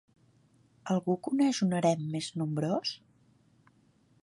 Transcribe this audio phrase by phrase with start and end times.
[0.93, 2.97] Algú coneix un harem més nombrós?